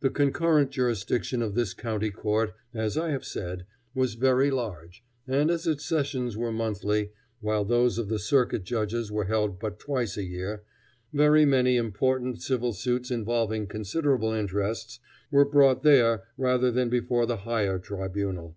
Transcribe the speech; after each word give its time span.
The 0.00 0.08
concurrent 0.08 0.70
jurisdiction 0.70 1.42
of 1.42 1.54
this 1.54 1.74
County 1.74 2.10
Court, 2.10 2.54
as 2.72 2.96
I 2.96 3.10
have 3.10 3.26
said, 3.26 3.66
was 3.94 4.14
very 4.14 4.50
large, 4.50 5.04
and 5.28 5.50
as 5.50 5.66
its 5.66 5.84
sessions 5.84 6.34
were 6.34 6.50
monthly, 6.50 7.12
while 7.40 7.66
those 7.66 7.98
of 7.98 8.08
the 8.08 8.18
circuit 8.18 8.64
judges 8.64 9.12
were 9.12 9.26
held 9.26 9.60
but 9.60 9.78
twice 9.78 10.16
a 10.16 10.22
year, 10.24 10.62
very 11.12 11.44
many 11.44 11.76
important 11.76 12.40
civil 12.40 12.72
suits 12.72 13.10
involving 13.10 13.66
considerable 13.66 14.32
interests 14.32 14.98
were 15.30 15.44
brought 15.44 15.82
there 15.82 16.22
rather 16.38 16.70
than 16.70 16.88
before 16.88 17.26
the 17.26 17.36
higher 17.44 17.78
tribunal. 17.78 18.56